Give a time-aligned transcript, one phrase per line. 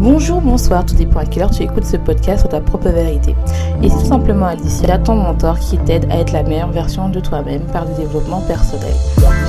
[0.00, 3.34] Bonjour, bonsoir, tout dépend à quelle heure tu écoutes ce podcast sur ta propre vérité.
[3.82, 7.20] Et c'est tout simplement Alicia, ton mentor qui t'aide à être la meilleure version de
[7.20, 8.94] toi-même par le développement personnel.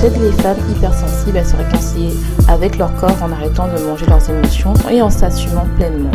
[0.02, 2.12] J'aide les femmes hypersensibles à se réconcilier
[2.48, 6.10] avec leur corps en arrêtant de manger leurs émotions et en s'assumant pleinement.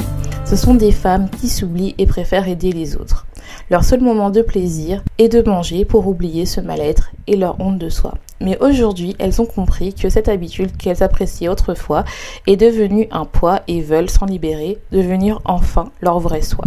[0.46, 3.26] Ce sont des femmes qui s'oublient et préfèrent aider les autres.
[3.72, 7.80] Leur seul moment de plaisir est de manger pour oublier ce mal-être et leur honte
[7.80, 8.14] de soi.
[8.40, 12.04] Mais aujourd'hui, elles ont compris que cette habitude qu'elles appréciaient autrefois
[12.46, 16.66] est devenue un poids et veulent s'en libérer, devenir enfin leur vrai soi.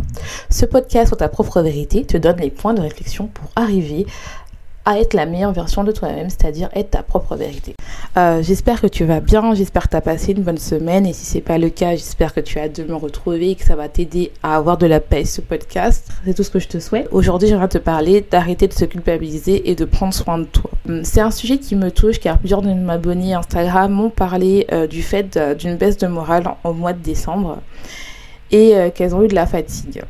[0.50, 4.06] Ce podcast sur ta propre vérité te donne les points de réflexion pour arriver
[4.84, 7.74] à être la meilleure version de toi-même, c'est-à-dire être ta propre vérité.
[8.16, 11.12] Euh, j'espère que tu vas bien, j'espère que tu as passé une bonne semaine et
[11.12, 13.76] si c'est pas le cas, j'espère que tu as de me retrouver et que ça
[13.76, 16.10] va t'aider à avoir de la paix ce podcast.
[16.24, 17.08] C'est tout ce que je te souhaite.
[17.12, 20.70] Aujourd'hui, j'aimerais te parler d'arrêter de se culpabiliser et de prendre soin de toi.
[20.88, 24.66] Hum, c'est un sujet qui me touche car plusieurs de mes abonnés Instagram m'ont parlé
[24.72, 27.58] euh, du fait d'une baisse de morale au mois de décembre
[28.50, 30.02] et euh, qu'elles ont eu de la fatigue.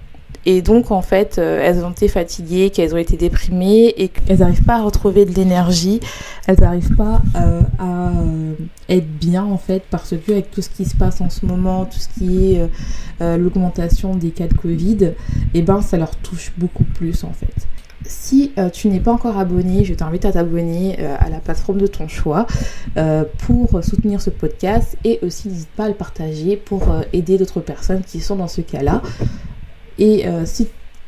[0.46, 4.38] Et donc, en fait, euh, elles ont été fatiguées, qu'elles ont été déprimées et qu'elles
[4.38, 6.00] n'arrivent pas à retrouver de l'énergie.
[6.46, 8.54] Elles n'arrivent pas euh, à euh,
[8.88, 11.84] être bien, en fait, parce que avec tout ce qui se passe en ce moment,
[11.84, 12.68] tout ce qui est
[13.20, 15.12] l'augmentation des cas de Covid,
[15.52, 17.52] eh ben, ça leur touche beaucoup plus, en fait.
[18.02, 22.08] Si tu n'es pas encore abonné, je t'invite à t'abonner à la plateforme de ton
[22.08, 22.46] choix
[23.38, 28.02] pour soutenir ce podcast et aussi n'hésite pas à le partager pour aider d'autres personnes
[28.02, 29.02] qui sont dans ce cas-là.
[30.00, 30.46] Et, euh,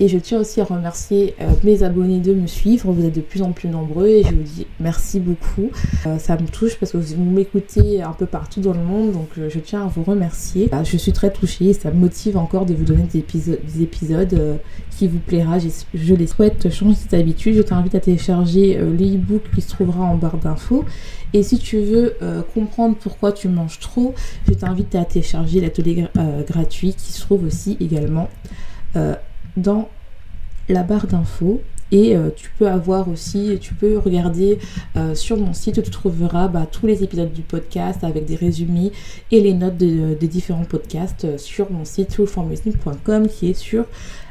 [0.01, 2.93] et je tiens aussi à remercier euh, mes abonnés de me suivre.
[2.93, 5.71] Vous êtes de plus en plus nombreux et je vous dis merci beaucoup.
[6.07, 9.29] Euh, ça me touche parce que vous m'écoutez un peu partout dans le monde, donc
[9.37, 10.69] je tiens à vous remercier.
[10.85, 13.83] je suis très touchée et ça me motive encore de vous donner des épisodes, des
[13.83, 14.59] épisodes
[14.91, 15.59] qui vous plaira.
[15.59, 17.55] Je les souhaite changer cette habitude.
[17.55, 20.85] Je t'invite à télécharger l'e-book qui se trouvera en barre d'infos.
[21.33, 22.17] Et si tu veux
[22.55, 24.15] comprendre pourquoi tu manges trop,
[24.48, 26.07] je t'invite à télécharger l'atelier
[26.47, 28.29] gratuit qui se trouve aussi également
[29.57, 29.89] dans
[30.69, 31.61] la barre d'infos.
[31.93, 34.58] Et euh, tu peux avoir aussi, tu peux regarder
[34.97, 38.92] euh, sur mon site tu trouveras bah, tous les épisodes du podcast avec des résumés
[39.30, 43.85] et les notes des différents podcasts sur mon site toolformusing.com qui est sur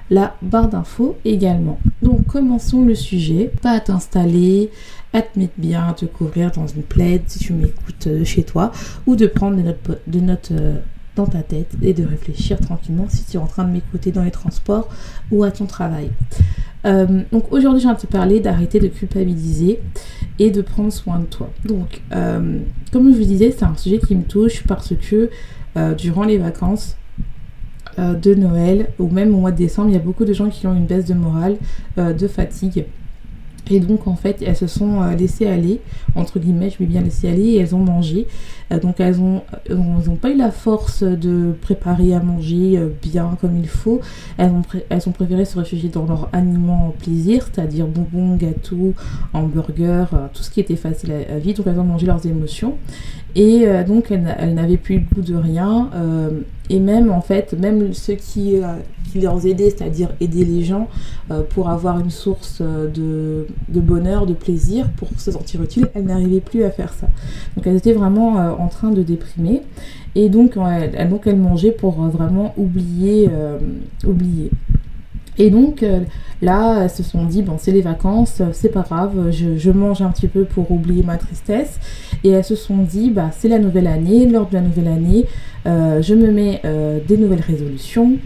[0.09, 1.79] la barre d'infos également.
[2.01, 3.51] Donc commençons le sujet.
[3.61, 4.71] Pas à t'installer,
[5.13, 8.71] à te mettre bien, à te couvrir dans une plaide si tu m'écoutes chez toi
[9.05, 10.51] ou de prendre des notes, de notes
[11.25, 14.31] ta tête et de réfléchir tranquillement si tu es en train de m'écouter dans les
[14.31, 14.89] transports
[15.31, 16.11] ou à ton travail.
[16.85, 19.79] Euh, donc aujourd'hui, je viens te parler d'arrêter de culpabiliser
[20.39, 21.49] et de prendre soin de toi.
[21.65, 22.59] Donc, euh,
[22.91, 25.29] comme je vous disais, c'est un sujet qui me touche parce que
[25.77, 26.97] euh, durant les vacances,
[27.97, 30.65] de Noël ou même au mois de décembre, il y a beaucoup de gens qui
[30.65, 31.57] ont une baisse de morale,
[31.97, 32.85] de fatigue
[33.69, 35.79] et donc en fait elles se sont euh, laissées aller,
[36.15, 38.27] entre guillemets je vais bien laisser aller, et elles ont mangé.
[38.71, 42.89] Euh, donc elles n'ont elles ont pas eu la force de préparer à manger euh,
[43.01, 44.01] bien comme il faut.
[44.37, 48.93] Elles ont, ont préféré se réfugier dans leur aliment plaisir, c'est-à-dire bonbons, gâteaux,
[49.33, 51.57] hamburgers, tout ce qui était facile à, vivre.
[51.57, 52.77] Donc elles ont mangé leurs émotions.
[53.35, 55.89] Et donc elles, n'avaient plus le goût de rien.
[56.69, 58.55] et même en fait, même ceux qui,
[59.11, 60.89] qui leur aidaient, c'est-à-dire aider les gens
[61.49, 63.45] pour avoir une source de
[63.79, 67.07] bonheur, de plaisir pour se sentir utile, elle n'arrivait plus à faire ça.
[67.55, 69.61] Donc elle était vraiment euh, en train de déprimer
[70.15, 73.57] et donc elle, donc elle mangeait pour euh, vraiment oublier, euh,
[74.05, 74.51] oublier.
[75.37, 75.83] Et donc
[76.41, 80.09] là, elles se sont dit, bon, c'est les vacances, c'est pas grave, je, mange un
[80.09, 81.79] petit peu pour oublier ma tristesse.
[82.23, 85.25] Et elles se sont dit, bah, c'est la nouvelle année, lors de la nouvelle année,
[85.65, 86.61] je me mets
[87.07, 88.17] des nouvelles résolutions,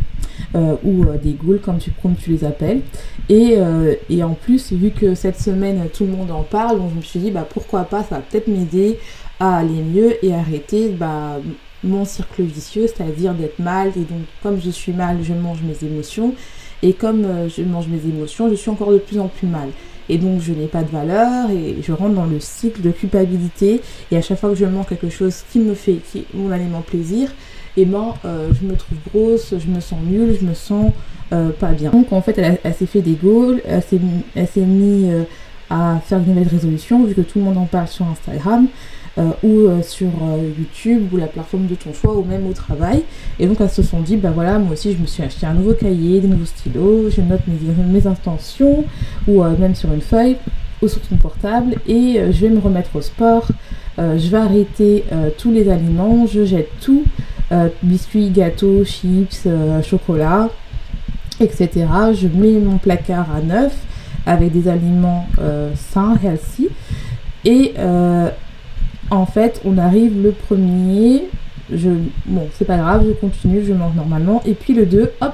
[0.56, 2.82] euh, ou euh, des ghouls comme tu, les appelles.
[3.28, 6.96] Et, euh, et, en plus, vu que cette semaine tout le monde en parle, je
[6.96, 8.98] me suis dit bah, pourquoi pas, ça va peut-être m'aider
[9.40, 11.40] à aller mieux et arrêter bah,
[11.84, 13.90] mon cercle vicieux, c'est-à-dire d'être mal.
[13.98, 16.34] Et donc, comme je suis mal, je mange mes émotions.
[16.84, 19.70] Et comme je mange mes émotions, je suis encore de plus en plus mal.
[20.08, 23.82] Et donc, je n'ai pas de valeur et je rentre dans le cycle de culpabilité.
[24.12, 26.82] Et à chaque fois que je mange quelque chose qui me fait qui, mon aliment
[26.82, 27.32] plaisir,
[27.78, 30.92] et ben euh, je me trouve grosse, je me sens nulle, je me sens
[31.34, 31.92] euh, pas bien.
[31.92, 35.24] Donc en fait elle, s'est fait des goals, elle s'est mise euh,
[35.70, 38.68] à faire de nouvelles résolutions vu que tout le monde en parle sur Instagram.
[39.44, 40.10] Ou sur
[40.58, 43.04] YouTube ou la plateforme de ton choix ou même au travail.
[43.40, 45.54] Et donc elles se sont dit, bah voilà, moi aussi je me suis acheté un
[45.54, 48.84] nouveau cahier, des nouveaux stylos, je note mes, mes intentions
[49.28, 50.36] ou même sur une feuille
[50.82, 53.48] ou sur ton portable et je vais me remettre au sport.
[53.98, 55.06] je vais arrêter
[55.38, 57.04] tous les aliments, je jette tout
[57.52, 60.50] euh, biscuits, gâteaux, chips, euh, chocolat,
[61.40, 61.86] etc.
[62.14, 63.76] Je mets mon placard à neuf
[64.26, 66.70] avec des aliments euh, sains, healthy.
[67.44, 67.76] Et
[69.12, 71.24] en fait, on arrive le premier
[71.74, 71.90] je,
[72.26, 74.42] bon, c'est pas grave, je continue, je mange normalement.
[74.46, 75.34] Et puis le 2, hop,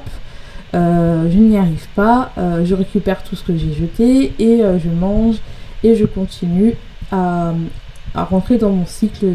[0.73, 4.89] euh, je n'y arrive pas, euh, je récupère tout ce que j'ai jeté et je
[4.89, 5.37] mange
[5.83, 6.75] et je continue
[7.11, 7.53] à,
[8.15, 9.25] à rentrer dans mon cycle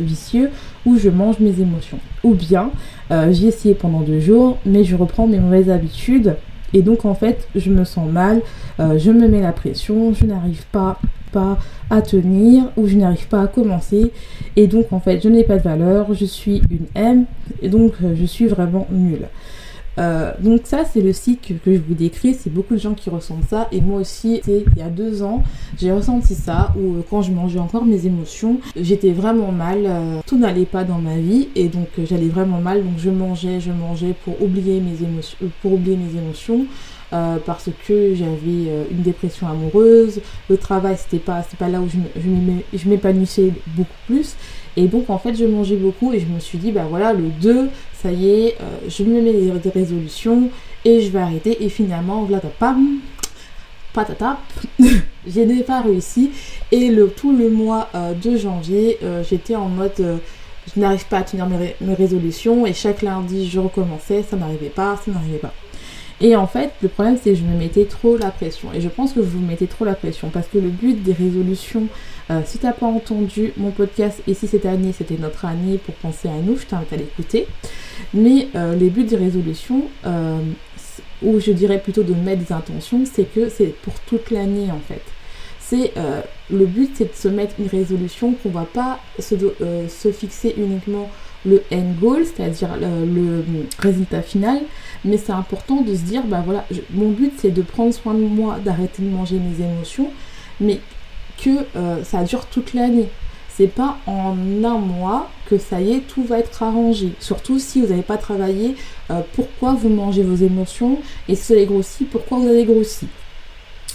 [0.00, 0.50] vicieux
[0.86, 1.98] où je mange mes émotions.
[2.24, 2.70] Ou bien,
[3.10, 6.36] j'ai essayé pendant deux jours, mais je reprends mes mauvaises habitudes
[6.72, 8.40] et donc en fait, je me sens mal,
[8.78, 10.98] je me mets la pression, je n'arrive pas
[11.30, 11.58] pas
[11.90, 14.12] à tenir ou je n'arrive pas à commencer.
[14.56, 17.24] Et donc en fait je n'ai pas de valeur, je suis une M
[17.62, 19.28] et donc euh, je suis vraiment nulle.
[19.98, 23.10] Euh, donc ça c'est le cycle que je vous décris, c'est beaucoup de gens qui
[23.10, 23.68] ressentent ça.
[23.72, 25.42] Et moi aussi il y a deux ans
[25.76, 29.88] j'ai ressenti ça où euh, quand je mangeais encore mes émotions j'étais vraiment mal,
[30.26, 31.48] tout n'allait pas dans ma vie.
[31.56, 32.84] Et donc j'allais vraiment mal.
[32.84, 36.66] Donc je mangeais, je mangeais pour oublier mes émotions, pour oublier mes émotions.
[37.14, 40.20] Euh, parce que j'avais euh, une dépression amoureuse,
[40.50, 44.34] le travail c'était pas, pas là où je, m'épanouissais beaucoup plus.
[44.76, 47.28] Et donc en fait je mangeais beaucoup et je me suis dit bah voilà le
[47.40, 50.50] 2, ça y est, euh, je me mets des, résolutions
[50.84, 51.64] et je vais arrêter.
[51.64, 52.98] Et finalement, voilà, pam,
[53.94, 54.38] patata,
[54.78, 56.30] je n'ai pas réussi.
[56.70, 57.88] Et le, tout le mois
[58.22, 60.20] de janvier, j'étais en mode
[60.74, 64.68] je n'arrive pas à tenir mes, mes, résolutions et chaque lundi je recommençais, ça n'arrivait
[64.68, 65.54] pas, ça n'arrivait pas.
[66.20, 68.72] Et en fait, le problème, c'est que je me mettais trop la pression.
[68.72, 71.86] Et je pense que vous mettez trop la pression parce que le but des résolutions,
[72.30, 75.94] euh, si t'as pas entendu mon podcast, et si cette année c'était notre année pour
[75.94, 77.46] penser à nous, je t'invite à l'écouter.
[78.14, 80.40] Mais euh, les buts des résolutions, euh,
[81.22, 84.80] ou je dirais plutôt de mettre des intentions, c'est que c'est pour toute l'année en
[84.80, 85.02] fait.
[85.60, 85.92] C'est
[86.50, 89.34] le but, c'est de se mettre une résolution qu'on va pas se,
[89.88, 91.10] se fixer uniquement
[91.44, 93.44] le end goal, c'est-à-dire le,
[93.78, 94.60] résultat final,
[95.04, 98.20] mais c'est important de se dire, bah voilà, mon but c'est de prendre soin de
[98.20, 100.10] moi, d'arrêter de manger mes émotions,
[100.60, 100.80] mais
[101.38, 103.08] que euh, ça dure toute l'année.
[103.48, 107.12] C'est pas en un mois que ça y est, tout va être arrangé.
[107.18, 108.76] Surtout si vous n'avez pas travaillé
[109.10, 110.98] euh, pourquoi vous mangez vos émotions
[111.28, 113.08] et si vous avez grossi, pourquoi vous avez grossi.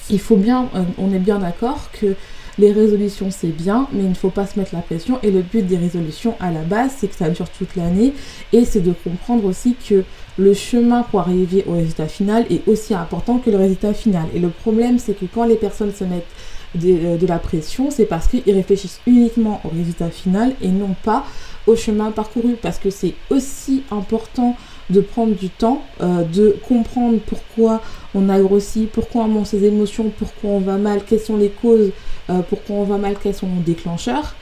[0.09, 2.15] Il faut bien, euh, on est bien d'accord que
[2.59, 5.19] les résolutions, c'est bien, mais il ne faut pas se mettre la pression.
[5.23, 8.13] Et le but des résolutions, à la base, c'est que ça dure toute l'année.
[8.51, 10.03] Et c'est de comprendre aussi que
[10.37, 14.25] le chemin pour arriver au résultat final est aussi important que le résultat final.
[14.35, 16.25] Et le problème, c'est que quand les personnes se mettent
[16.75, 21.25] de, euh, la pression, c'est parce qu'ils réfléchissent uniquement au résultat final et non pas
[21.65, 22.55] au chemin parcouru.
[22.61, 24.55] Parce que c'est aussi important
[24.89, 27.81] de prendre du temps, euh, de comprendre pourquoi
[28.13, 31.49] on a grossi, pourquoi on monte ses émotions, pourquoi on va mal, quelles sont les
[31.49, 31.91] causes,
[32.29, 34.35] euh, pourquoi on va mal, quels sont nos déclencheurs.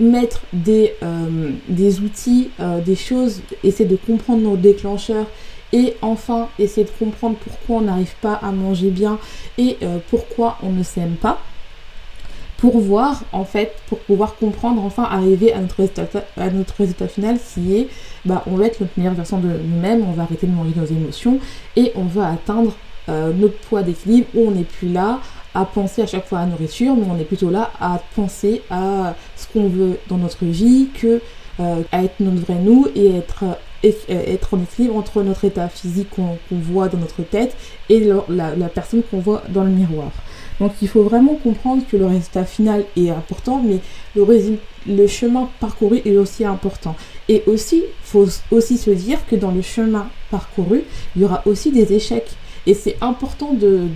[0.00, 2.50] Mettre des, euh, des outils,
[2.84, 5.26] des choses, essayer de comprendre nos déclencheurs
[5.72, 9.18] et enfin essayer de comprendre pourquoi on n'arrive pas à manger bien
[9.58, 9.76] et
[10.10, 11.38] pourquoi on ne s'aime pas
[12.62, 16.06] pour voir en fait, pour pouvoir comprendre, enfin arriver à notre résultat,
[16.36, 17.88] à notre résultat final qui est,
[18.24, 20.84] bah, on va être notre meilleure version de nous-mêmes, on va arrêter de manger nos
[20.84, 21.40] émotions
[21.74, 22.72] et on va atteindre
[23.08, 25.18] euh, notre poids d'équilibre où on n'est plus là
[25.56, 29.16] à penser à chaque fois à nourriture, mais on est plutôt là à penser à
[29.34, 31.20] ce qu'on veut dans notre vie, que
[31.58, 33.42] euh, à être notre vrai nous et être
[34.08, 37.56] être en équilibre entre notre état physique qu'on voit dans notre tête
[37.88, 40.12] et la personne qu'on voit dans le miroir.
[40.62, 43.78] Donc il faut vraiment comprendre que le résultat final est important, mais
[44.14, 46.94] le, chemin parcouru est aussi important.
[47.28, 50.84] Et aussi, il faut aussi se dire que dans le chemin parcouru,
[51.16, 52.30] il y aura aussi des échecs.
[52.68, 53.88] Et c'est important de,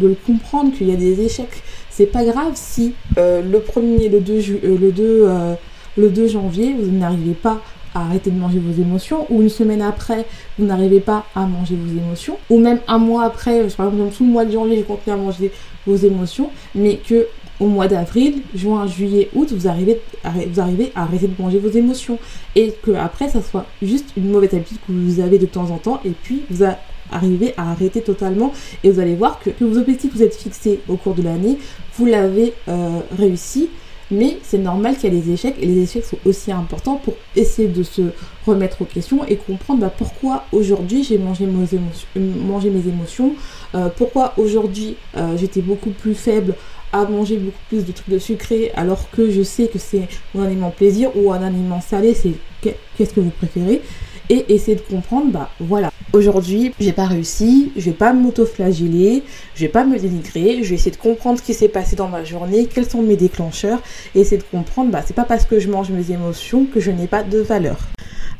[0.00, 1.62] le comprendre qu'il y a des échecs.
[1.90, 4.32] C'est pas grave si euh, le 1er, le 2,
[4.64, 5.54] euh, le, 2, euh,
[5.98, 7.60] le 2 janvier, vous n'arrivez pas
[7.94, 10.24] arrêter de manger vos émotions, ou une semaine après,
[10.58, 14.24] vous n'arrivez pas à manger vos émotions, ou même un mois après, par exemple, tout
[14.24, 15.52] le mois de janvier, j'ai continué à manger
[15.86, 17.26] vos émotions, mais que
[17.60, 21.70] au mois d'avril, juin, juillet, août, vous arrivez, vous arrivez à arrêter de manger vos
[21.70, 22.18] émotions.
[22.56, 25.78] Et que après, ça soit juste une mauvaise habitude que vous avez de temps en
[25.78, 26.64] temps, et puis vous
[27.12, 30.80] arrivez à arrêter totalement, et vous allez voir que, vos objectifs que vous êtes fixés
[30.88, 31.58] au cours de l'année,
[31.96, 33.68] vous l'avez euh, réussi,
[34.10, 37.14] mais c'est normal qu'il y ait des échecs et les échecs sont aussi importants pour
[37.36, 38.02] essayer de se
[38.46, 43.34] remettre aux questions et comprendre bah, pourquoi aujourd'hui j'ai mangé, mes émotions, euh, mes émotions
[43.74, 46.54] euh, pourquoi aujourd'hui euh, j'étais beaucoup plus faible
[46.92, 50.44] à manger beaucoup plus de trucs de sucré alors que je sais que c'est mon
[50.44, 53.82] aliment plaisir ou un aliment salé, c'est qu'est-ce que vous préférez
[54.30, 59.22] et essayer de comprendre, bah voilà, aujourd'hui j'ai pas réussi, je vais pas m'auto-flageller,
[59.54, 62.08] je vais pas me dénigrer, je vais essayer de comprendre ce qui s'est passé dans
[62.08, 63.82] ma journée, quels sont mes déclencheurs,
[64.14, 66.90] et essayer de comprendre, bah c'est pas parce que je mange mes émotions que je
[66.90, 67.78] n'ai pas de valeur.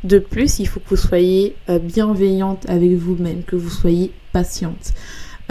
[0.03, 4.93] De plus, il faut que vous soyez euh, bienveillante avec vous-même, que vous soyez patiente.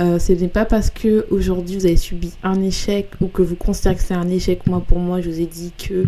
[0.00, 3.54] Euh, ce n'est pas parce que aujourd'hui vous avez subi un échec ou que vous
[3.54, 4.66] considérez que c'est un échec.
[4.66, 6.06] Moi, pour moi, je vous ai dit que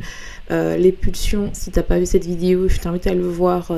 [0.50, 3.72] euh, les pulsions, si t'as pas vu cette vidéo, je t'invite à le voir.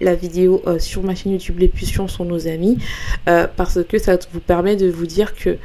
[0.00, 2.78] La vidéo sur ma chaîne YouTube Les Pulsions sont nos amis
[3.24, 5.56] parce que ça vous permet de vous dire que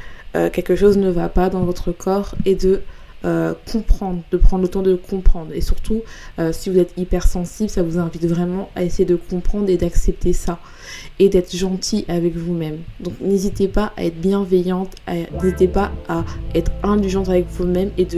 [0.50, 2.82] quelque chose ne va pas dans votre corps et de
[3.24, 5.52] euh, comprendre, de prendre le temps de comprendre.
[5.54, 6.02] Et surtout,
[6.40, 10.32] euh, si vous êtes hypersensible, ça vous invite vraiment à essayer de comprendre et d'accepter
[10.32, 10.58] ça.
[11.20, 12.78] Et d'être gentil avec vous-même.
[12.98, 14.96] Donc n'hésitez pas à être bienveillante,
[15.40, 16.24] n'hésitez pas à
[16.56, 18.08] être indulgente avec vous-même et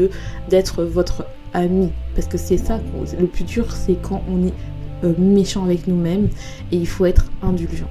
[0.48, 1.90] d'être votre ami.
[2.14, 2.80] Parce que c'est ça,
[3.20, 4.73] le plus dur, c'est quand on est euh,
[5.18, 6.28] méchant avec nous-mêmes
[6.72, 7.88] et il faut être indulgent.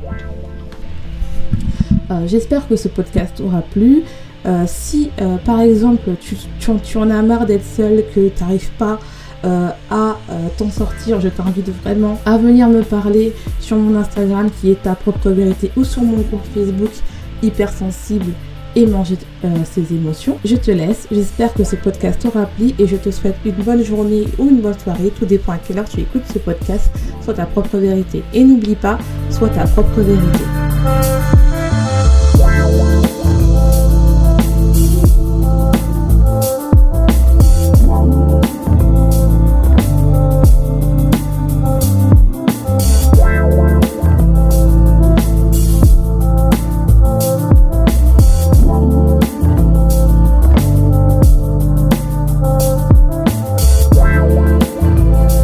[2.27, 4.03] J'espère que ce podcast aura plu.
[4.45, 8.99] Euh, si euh, par exemple tu, en as marre d'être seul, que tu n'arrives pas
[9.45, 10.17] euh, à
[10.57, 14.95] t'en sortir, je t'invite vraiment à venir me parler sur mon Instagram qui est ta
[14.95, 16.91] propre vérité ou sur mon compte Facebook
[17.41, 18.33] hypersensible
[18.75, 19.17] et manger
[19.65, 20.37] ses émotions.
[20.45, 23.83] Je te laisse, j'espère que ce podcast t'aura plu et je te souhaite une bonne
[23.83, 27.35] journée ou une bonne soirée, tout dépend à quelle heure tu écoutes ce podcast, soit
[27.35, 28.23] ta propre vérité.
[28.33, 28.97] Et n'oublie pas,
[29.29, 30.43] sois ta propre vérité.